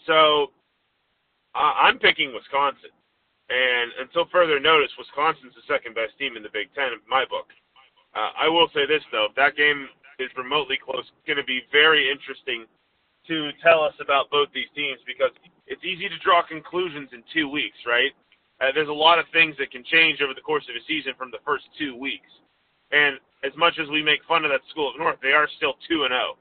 So 0.07 0.51
uh, 1.55 1.75
I'm 1.79 1.99
picking 1.99 2.33
Wisconsin, 2.33 2.91
and 3.51 3.93
until 4.01 4.27
further 4.33 4.59
notice, 4.59 4.91
Wisconsin's 4.99 5.55
the 5.55 5.67
second 5.69 5.95
best 5.95 6.17
team 6.19 6.37
in 6.37 6.43
the 6.43 6.53
Big 6.53 6.73
Ten 6.75 6.93
in 6.93 7.01
my 7.09 7.25
book. 7.29 7.49
Uh, 8.15 8.31
I 8.37 8.49
will 8.49 8.69
say 8.75 8.87
this 8.87 9.03
though, 9.13 9.29
that 9.37 9.57
game 9.57 9.89
is 10.19 10.29
remotely 10.37 10.79
close, 10.79 11.05
it's 11.05 11.27
going 11.27 11.41
to 11.41 11.45
be 11.45 11.63
very 11.73 12.11
interesting 12.11 12.67
to 13.27 13.51
tell 13.63 13.83
us 13.83 13.95
about 14.01 14.31
both 14.31 14.49
these 14.53 14.69
teams 14.75 14.99
because 15.07 15.31
it's 15.67 15.85
easy 15.85 16.09
to 16.09 16.19
draw 16.19 16.43
conclusions 16.43 17.09
in 17.13 17.23
two 17.33 17.49
weeks, 17.49 17.79
right? 17.87 18.11
uh, 18.63 18.71
there's 18.75 18.89
a 18.89 18.93
lot 18.93 19.19
of 19.19 19.27
things 19.33 19.57
that 19.59 19.71
can 19.71 19.83
change 19.85 20.21
over 20.23 20.35
the 20.35 20.41
course 20.41 20.65
of 20.71 20.77
a 20.77 20.85
season 20.87 21.13
from 21.19 21.31
the 21.31 21.43
first 21.45 21.65
two 21.79 21.97
weeks. 21.97 22.31
And 22.93 23.19
as 23.43 23.53
much 23.57 23.75
as 23.83 23.89
we 23.89 24.03
make 24.03 24.21
fun 24.29 24.45
of 24.45 24.51
that 24.53 24.61
school 24.71 24.91
of 24.91 24.99
North, 24.99 25.17
they 25.23 25.33
are 25.33 25.49
still 25.57 25.75
two 25.89 26.05
and 26.05 26.13
zero. 26.13 26.39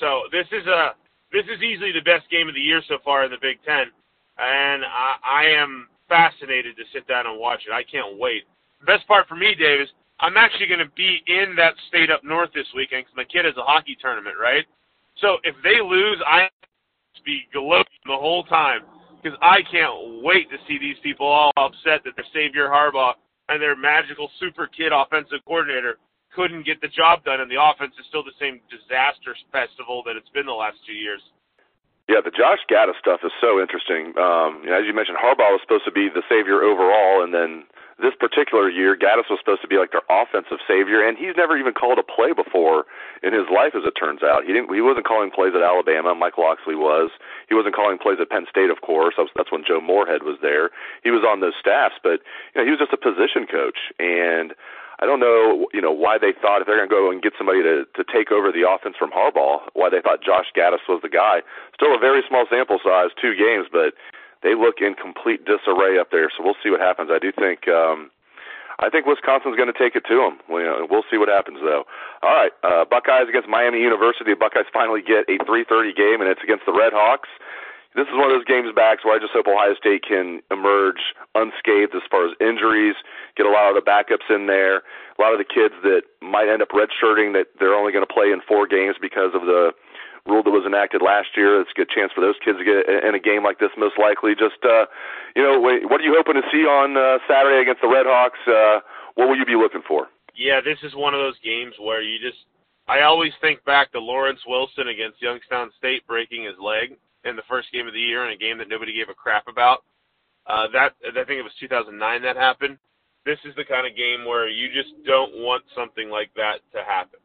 So 0.00 0.22
this 0.32 0.46
is 0.52 0.66
a 0.66 0.94
this 1.32 1.44
is 1.46 1.62
easily 1.62 1.90
the 1.92 2.04
best 2.04 2.30
game 2.30 2.48
of 2.48 2.54
the 2.54 2.60
year 2.60 2.82
so 2.86 2.98
far 3.04 3.24
in 3.24 3.30
the 3.30 3.42
Big 3.42 3.58
Ten, 3.66 3.90
and 4.38 4.84
I, 4.84 5.16
I 5.22 5.42
am 5.46 5.88
fascinated 6.08 6.76
to 6.76 6.84
sit 6.92 7.08
down 7.08 7.26
and 7.26 7.40
watch 7.40 7.62
it. 7.66 7.72
I 7.72 7.82
can't 7.82 8.18
wait. 8.18 8.44
The 8.80 8.86
best 8.86 9.06
part 9.08 9.26
for 9.26 9.34
me, 9.34 9.54
Dave, 9.54 9.80
is 9.80 9.88
I'm 10.20 10.36
actually 10.36 10.68
going 10.68 10.84
to 10.84 10.92
be 10.94 11.22
in 11.26 11.56
that 11.56 11.74
state 11.88 12.10
up 12.10 12.22
north 12.22 12.50
this 12.54 12.68
weekend 12.74 13.06
because 13.06 13.16
my 13.16 13.24
kid 13.24 13.44
has 13.46 13.56
a 13.56 13.66
hockey 13.66 13.96
tournament, 14.00 14.36
right? 14.40 14.64
So 15.20 15.38
if 15.42 15.56
they 15.64 15.80
lose, 15.82 16.22
I 16.26 16.48
be 17.24 17.46
gloating 17.52 18.04
the 18.06 18.16
whole 18.16 18.44
time 18.44 18.80
because 19.22 19.38
I 19.40 19.60
can't 19.70 20.22
wait 20.22 20.50
to 20.50 20.56
see 20.68 20.78
these 20.78 20.96
people 21.02 21.26
all 21.26 21.52
upset 21.56 22.04
that 22.04 22.14
their 22.16 22.26
savior 22.34 22.68
Harbaugh 22.68 23.14
and 23.48 23.60
their 23.60 23.76
magical 23.76 24.30
super 24.38 24.66
kid 24.66 24.92
offensive 24.92 25.40
coordinator 25.46 25.96
couldn't 26.34 26.66
get 26.66 26.80
the 26.82 26.90
job 26.90 27.24
done, 27.24 27.40
and 27.40 27.50
the 27.50 27.60
offense 27.62 27.94
is 27.98 28.04
still 28.10 28.22
the 28.22 28.36
same 28.38 28.60
disaster 28.68 29.34
festival 29.50 30.02
that 30.04 30.16
it's 30.18 30.28
been 30.30 30.46
the 30.46 30.52
last 30.52 30.76
two 30.86 30.94
years. 30.94 31.22
Yeah, 32.04 32.20
the 32.20 32.34
Josh 32.34 32.60
Gattis 32.68 33.00
stuff 33.00 33.24
is 33.24 33.32
so 33.40 33.56
interesting. 33.56 34.12
Um, 34.20 34.60
you 34.60 34.68
know, 34.68 34.76
as 34.76 34.84
you 34.84 34.92
mentioned, 34.92 35.16
Harbaugh 35.16 35.56
was 35.56 35.64
supposed 35.64 35.88
to 35.88 35.94
be 35.94 36.12
the 36.12 36.20
savior 36.28 36.60
overall, 36.60 37.24
and 37.24 37.32
then 37.32 37.64
this 37.96 38.12
particular 38.18 38.68
year, 38.68 38.92
Gattis 38.92 39.30
was 39.30 39.40
supposed 39.40 39.62
to 39.62 39.70
be 39.70 39.80
like 39.80 39.94
their 39.94 40.04
offensive 40.12 40.60
savior, 40.68 41.00
and 41.00 41.16
he's 41.16 41.32
never 41.32 41.56
even 41.56 41.72
called 41.72 41.96
a 41.96 42.04
play 42.04 42.36
before 42.36 42.84
in 43.22 43.32
his 43.32 43.48
life, 43.48 43.72
as 43.72 43.88
it 43.88 43.96
turns 43.96 44.20
out. 44.20 44.44
He 44.44 44.52
didn't. 44.52 44.68
He 44.68 44.84
wasn't 44.84 45.06
calling 45.06 45.30
plays 45.30 45.56
at 45.56 45.64
Alabama. 45.64 46.12
Mike 46.12 46.36
Locksley 46.36 46.76
was. 46.76 47.08
He 47.48 47.54
wasn't 47.54 47.72
calling 47.72 47.96
plays 47.96 48.18
at 48.20 48.28
Penn 48.28 48.44
State, 48.52 48.68
of 48.68 48.84
course. 48.84 49.14
That's 49.16 49.48
when 49.48 49.64
Joe 49.64 49.80
Moorhead 49.80 50.28
was 50.28 50.36
there. 50.42 50.76
He 51.06 51.10
was 51.10 51.24
on 51.24 51.40
those 51.40 51.56
staffs, 51.56 51.96
but 52.02 52.20
you 52.52 52.60
know, 52.60 52.64
he 52.68 52.70
was 52.74 52.82
just 52.82 52.92
a 52.92 53.00
position 53.00 53.46
coach, 53.48 53.78
and 53.96 54.52
I 55.00 55.06
don't 55.06 55.20
know, 55.20 55.66
you 55.72 55.80
know, 55.80 55.90
why 55.90 56.18
they 56.18 56.32
thought 56.32 56.60
if 56.60 56.66
they're 56.66 56.78
going 56.78 56.88
to 56.88 56.94
go 56.94 57.10
and 57.10 57.22
get 57.22 57.34
somebody 57.36 57.62
to 57.62 57.84
to 57.84 58.02
take 58.04 58.30
over 58.30 58.52
the 58.52 58.68
offense 58.68 58.96
from 58.98 59.10
Harbaugh, 59.10 59.66
why 59.74 59.90
they 59.90 60.00
thought 60.00 60.22
Josh 60.22 60.46
Gattis 60.56 60.86
was 60.88 61.02
the 61.02 61.08
guy. 61.08 61.42
Still 61.74 61.94
a 61.94 61.98
very 61.98 62.22
small 62.28 62.46
sample 62.48 62.78
size, 62.78 63.10
two 63.20 63.34
games, 63.34 63.66
but 63.70 63.94
they 64.42 64.54
look 64.54 64.78
in 64.78 64.94
complete 64.94 65.44
disarray 65.44 65.98
up 65.98 66.10
there. 66.10 66.30
So 66.30 66.44
we'll 66.44 66.58
see 66.62 66.70
what 66.70 66.80
happens. 66.80 67.10
I 67.10 67.18
do 67.18 67.32
think 67.32 67.66
um, 67.66 68.10
I 68.78 68.90
think 68.90 69.06
Wisconsin's 69.06 69.56
going 69.56 69.70
to 69.70 69.78
take 69.78 69.94
it 69.94 70.04
to 70.10 70.16
them. 70.18 70.38
We, 70.50 70.66
uh, 70.66 70.86
we'll 70.90 71.06
see 71.10 71.18
what 71.18 71.28
happens 71.28 71.58
though. 71.62 71.84
All 72.22 72.34
right, 72.34 72.52
uh, 72.62 72.84
Buckeyes 72.84 73.28
against 73.28 73.48
Miami 73.48 73.80
University. 73.80 74.34
The 74.34 74.38
Buckeyes 74.38 74.66
finally 74.72 75.02
get 75.02 75.26
a 75.30 75.38
3:30 75.42 75.94
game, 75.94 76.18
and 76.20 76.30
it's 76.30 76.42
against 76.42 76.66
the 76.66 76.72
Red 76.74 76.92
Hawks 76.92 77.28
this 77.94 78.10
is 78.10 78.14
one 78.14 78.30
of 78.30 78.34
those 78.34 78.44
games 78.44 78.68
Bax 78.74 79.04
where 79.04 79.14
I 79.14 79.22
just 79.22 79.32
hope 79.32 79.46
Ohio 79.46 79.74
State 79.74 80.02
can 80.02 80.42
emerge 80.50 81.14
unscathed 81.34 81.94
as 81.94 82.02
far 82.10 82.26
as 82.26 82.34
injuries, 82.40 82.98
get 83.36 83.46
a 83.46 83.50
lot 83.50 83.70
of 83.70 83.78
the 83.78 83.86
backups 83.86 84.26
in 84.28 84.46
there, 84.46 84.82
a 85.14 85.18
lot 85.22 85.32
of 85.32 85.38
the 85.38 85.46
kids 85.46 85.74
that 85.82 86.02
might 86.20 86.50
end 86.50 86.62
up 86.62 86.74
redshirting 86.74 87.32
that 87.38 87.54
they're 87.58 87.74
only 87.74 87.92
going 87.92 88.06
to 88.06 88.12
play 88.12 88.34
in 88.34 88.42
four 88.46 88.66
games 88.66 88.96
because 89.00 89.30
of 89.34 89.46
the 89.46 89.70
rule 90.26 90.42
that 90.42 90.50
was 90.50 90.64
enacted 90.66 91.02
last 91.02 91.36
year. 91.36 91.60
It's 91.60 91.70
a 91.70 91.78
good 91.78 91.90
chance 91.90 92.10
for 92.10 92.20
those 92.20 92.34
kids 92.42 92.58
to 92.58 92.64
get 92.64 92.88
in 92.88 93.14
a 93.14 93.22
game 93.22 93.44
like 93.44 93.60
this, 93.60 93.70
most 93.76 93.94
likely. 93.98 94.34
Just, 94.34 94.58
uh, 94.64 94.86
you 95.36 95.42
know, 95.42 95.60
what 95.60 96.00
are 96.00 96.06
you 96.06 96.16
hoping 96.16 96.34
to 96.34 96.46
see 96.50 96.64
on 96.64 96.96
uh, 96.96 97.22
Saturday 97.28 97.60
against 97.62 97.82
the 97.82 97.88
Red 97.88 98.06
Hawks? 98.08 98.40
Uh, 98.48 98.80
what 99.14 99.28
will 99.28 99.36
you 99.36 99.46
be 99.46 99.56
looking 99.56 99.82
for? 99.86 100.08
Yeah, 100.34 100.60
this 100.64 100.78
is 100.82 100.96
one 100.96 101.14
of 101.14 101.20
those 101.20 101.38
games 101.44 101.74
where 101.78 102.02
you 102.02 102.18
just. 102.18 102.42
I 102.86 103.02
always 103.02 103.32
think 103.40 103.64
back 103.64 103.92
to 103.92 104.00
Lawrence 104.00 104.40
Wilson 104.46 104.88
against 104.88 105.22
Youngstown 105.22 105.70
State 105.78 106.06
breaking 106.06 106.44
his 106.44 106.58
leg 106.60 106.96
in 107.24 107.36
the 107.36 107.42
first 107.48 107.72
game 107.72 107.86
of 107.86 107.94
the 107.94 108.00
year 108.00 108.26
in 108.26 108.32
a 108.32 108.36
game 108.36 108.58
that 108.58 108.68
nobody 108.68 108.92
gave 108.92 109.08
a 109.08 109.14
crap 109.14 109.48
about. 109.48 109.84
Uh, 110.46 110.66
that 110.72 110.92
I 111.08 111.24
think 111.24 111.38
it 111.38 111.42
was 111.42 111.52
2009 111.58 112.22
that 112.22 112.36
happened. 112.36 112.76
This 113.24 113.38
is 113.46 113.54
the 113.56 113.64
kind 113.64 113.86
of 113.86 113.96
game 113.96 114.26
where 114.26 114.48
you 114.48 114.68
just 114.68 114.92
don't 115.06 115.32
want 115.36 115.64
something 115.74 116.10
like 116.10 116.30
that 116.36 116.60
to 116.72 116.84
happen. 116.84 117.20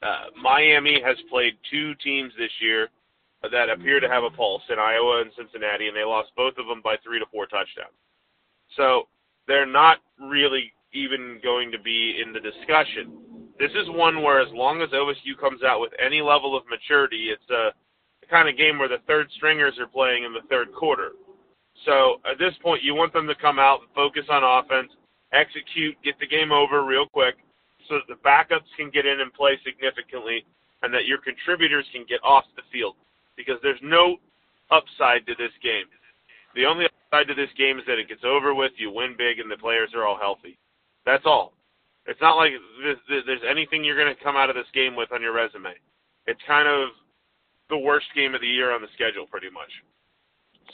Uh, 0.00 0.26
Miami 0.40 1.02
has 1.04 1.16
played 1.28 1.54
two 1.68 1.94
teams 1.96 2.32
this 2.38 2.52
year 2.60 2.88
that 3.50 3.68
appear 3.68 3.98
to 3.98 4.08
have 4.08 4.22
a 4.22 4.30
pulse 4.30 4.62
in 4.70 4.78
Iowa 4.78 5.22
and 5.22 5.30
Cincinnati, 5.36 5.88
and 5.88 5.96
they 5.96 6.04
lost 6.04 6.30
both 6.36 6.54
of 6.56 6.66
them 6.66 6.80
by 6.82 6.96
three 7.02 7.18
to 7.18 7.26
four 7.32 7.46
touchdowns. 7.46 7.96
So 8.76 9.08
they're 9.48 9.66
not 9.66 9.98
really 10.20 10.72
even 10.92 11.40
going 11.42 11.72
to 11.72 11.78
be 11.78 12.22
in 12.24 12.32
the 12.32 12.40
discussion. 12.40 13.33
This 13.58 13.70
is 13.72 13.88
one 13.88 14.22
where, 14.22 14.40
as 14.40 14.52
long 14.52 14.82
as 14.82 14.90
OSU 14.90 15.38
comes 15.40 15.62
out 15.62 15.80
with 15.80 15.92
any 16.04 16.20
level 16.20 16.56
of 16.56 16.64
maturity, 16.68 17.30
it's 17.30 17.50
a 17.50 17.70
kind 18.28 18.48
of 18.48 18.56
game 18.56 18.78
where 18.78 18.88
the 18.88 19.02
third 19.06 19.30
stringers 19.36 19.78
are 19.78 19.86
playing 19.86 20.24
in 20.24 20.32
the 20.32 20.46
third 20.48 20.72
quarter. 20.72 21.12
So 21.84 22.20
at 22.30 22.38
this 22.38 22.54
point, 22.62 22.82
you 22.82 22.94
want 22.94 23.12
them 23.12 23.26
to 23.26 23.34
come 23.34 23.58
out 23.58 23.80
and 23.80 23.88
focus 23.94 24.24
on 24.30 24.42
offense, 24.42 24.90
execute, 25.32 25.96
get 26.02 26.18
the 26.18 26.26
game 26.26 26.50
over 26.50 26.84
real 26.84 27.06
quick, 27.06 27.36
so 27.88 27.96
that 28.00 28.08
the 28.08 28.20
backups 28.26 28.70
can 28.76 28.90
get 28.90 29.06
in 29.06 29.20
and 29.20 29.32
play 29.32 29.58
significantly, 29.64 30.44
and 30.82 30.92
that 30.92 31.06
your 31.06 31.18
contributors 31.18 31.86
can 31.92 32.04
get 32.08 32.20
off 32.24 32.44
the 32.56 32.62
field. 32.72 32.96
Because 33.36 33.56
there's 33.62 33.82
no 33.82 34.16
upside 34.70 35.26
to 35.26 35.34
this 35.38 35.52
game. 35.62 35.86
The 36.54 36.64
only 36.64 36.86
upside 36.86 37.28
to 37.28 37.34
this 37.34 37.50
game 37.58 37.78
is 37.78 37.84
that 37.86 37.98
it 37.98 38.08
gets 38.08 38.24
over 38.24 38.54
with, 38.54 38.72
you 38.78 38.90
win 38.90 39.14
big, 39.18 39.38
and 39.38 39.50
the 39.50 39.56
players 39.56 39.90
are 39.94 40.06
all 40.06 40.18
healthy. 40.18 40.56
That's 41.04 41.26
all. 41.26 41.52
It's 42.06 42.20
not 42.20 42.36
like 42.36 42.52
there's 43.08 43.46
anything 43.48 43.84
you're 43.84 43.96
going 43.96 44.14
to 44.14 44.22
come 44.22 44.36
out 44.36 44.50
of 44.50 44.56
this 44.56 44.68
game 44.74 44.94
with 44.94 45.12
on 45.12 45.22
your 45.22 45.32
resume. 45.32 45.72
It's 46.26 46.40
kind 46.46 46.68
of 46.68 46.90
the 47.70 47.78
worst 47.78 48.06
game 48.14 48.34
of 48.34 48.40
the 48.40 48.46
year 48.46 48.74
on 48.74 48.82
the 48.82 48.92
schedule, 48.92 49.26
pretty 49.26 49.48
much. 49.48 49.72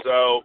So, 0.02 0.42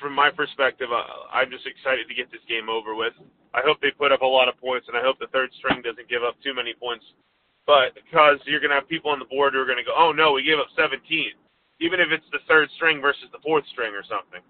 from 0.00 0.14
my 0.14 0.30
perspective, 0.30 0.88
uh, 0.92 1.04
I'm 1.32 1.50
just 1.50 1.64
excited 1.64 2.08
to 2.08 2.14
get 2.14 2.30
this 2.30 2.44
game 2.48 2.68
over 2.68 2.94
with. 2.94 3.14
I 3.54 3.64
hope 3.64 3.80
they 3.80 3.90
put 3.90 4.12
up 4.12 4.20
a 4.20 4.28
lot 4.28 4.48
of 4.48 4.60
points, 4.60 4.88
and 4.88 4.96
I 4.96 5.00
hope 5.00 5.18
the 5.18 5.32
third 5.32 5.48
string 5.56 5.80
doesn't 5.80 6.08
give 6.08 6.24
up 6.24 6.36
too 6.44 6.52
many 6.52 6.74
points. 6.74 7.04
But 7.64 7.96
because 7.96 8.38
you're 8.44 8.60
going 8.60 8.70
to 8.70 8.78
have 8.78 8.88
people 8.88 9.10
on 9.10 9.18
the 9.18 9.30
board 9.32 9.54
who 9.54 9.60
are 9.60 9.66
going 9.66 9.80
to 9.80 9.86
go, 9.86 9.96
oh 9.96 10.12
no, 10.12 10.32
we 10.32 10.44
gave 10.44 10.58
up 10.58 10.70
17, 10.76 11.00
even 11.80 12.00
if 12.00 12.12
it's 12.12 12.28
the 12.30 12.44
third 12.46 12.68
string 12.76 13.00
versus 13.00 13.32
the 13.32 13.42
fourth 13.42 13.64
string 13.72 13.94
or 13.96 14.04
something. 14.04 14.44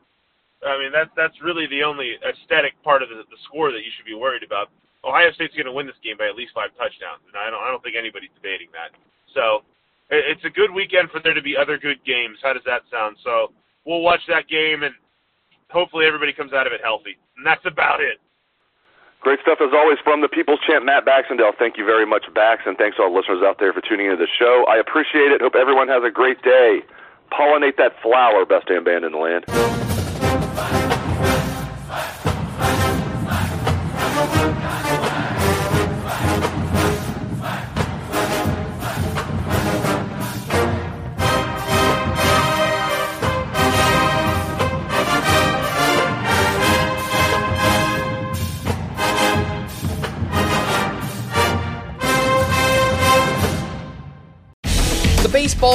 I 0.67 0.77
mean, 0.81 0.91
that's 0.91 1.13
that's 1.17 1.37
really 1.45 1.67
the 1.69 1.85
only 1.85 2.17
aesthetic 2.25 2.75
part 2.83 3.03
of 3.03 3.09
the, 3.09 3.23
the 3.29 3.41
score 3.45 3.71
that 3.73 3.85
you 3.85 3.93
should 3.95 4.09
be 4.09 4.17
worried 4.17 4.43
about. 4.43 4.73
Ohio 5.07 5.31
State's 5.33 5.55
going 5.55 5.71
to 5.71 5.73
win 5.73 5.87
this 5.87 5.97
game 6.03 6.19
by 6.19 6.27
at 6.27 6.35
least 6.35 6.51
five 6.53 6.75
touchdowns, 6.75 7.23
and 7.31 7.39
I 7.39 7.49
don't 7.49 7.63
I 7.63 7.71
don't 7.71 7.81
think 7.81 7.95
anybody's 7.95 8.35
debating 8.35 8.69
that. 8.75 8.91
So 9.33 9.63
it's 10.11 10.45
a 10.45 10.51
good 10.51 10.75
weekend 10.75 11.11
for 11.11 11.23
there 11.23 11.35
to 11.35 11.43
be 11.43 11.57
other 11.57 11.79
good 11.79 12.03
games. 12.05 12.39
How 12.43 12.53
does 12.53 12.67
that 12.67 12.83
sound? 12.91 13.17
So 13.23 13.55
we'll 13.87 14.03
watch 14.03 14.21
that 14.29 14.51
game, 14.51 14.83
and 14.83 14.95
hopefully 15.71 16.07
everybody 16.07 16.33
comes 16.33 16.53
out 16.53 16.67
of 16.67 16.73
it 16.73 16.83
healthy. 16.83 17.15
And 17.39 17.47
that's 17.47 17.65
about 17.65 18.01
it. 18.03 18.19
Great 19.21 19.41
stuff 19.43 19.59
as 19.61 19.71
always 19.75 19.99
from 20.05 20.21
the 20.21 20.29
People's 20.29 20.61
Champ, 20.67 20.85
Matt 20.85 21.05
Baxendell. 21.05 21.51
Thank 21.59 21.79
you 21.79 21.85
very 21.85 22.07
much, 22.07 22.27
Bax, 22.35 22.63
and 22.67 22.77
thanks 22.77 22.97
to 22.97 23.03
all 23.03 23.15
listeners 23.15 23.43
out 23.43 23.59
there 23.59 23.73
for 23.73 23.81
tuning 23.81 24.07
into 24.07 24.19
the 24.19 24.31
show. 24.39 24.65
I 24.69 24.77
appreciate 24.77 25.33
it. 25.33 25.41
Hope 25.41 25.55
everyone 25.55 25.89
has 25.89 26.03
a 26.07 26.11
great 26.11 26.43
day. 26.43 26.81
Pollinate 27.33 27.77
that 27.79 28.01
flower, 28.03 28.47
best 28.47 28.69
damn 28.69 28.85
band 28.85 29.05
in 29.05 29.13
the 29.13 29.19
land. 29.19 29.86